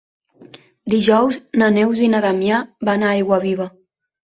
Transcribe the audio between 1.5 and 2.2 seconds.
na Neus i